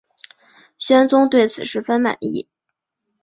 [0.79, 2.47] 宣宗对此十分满意。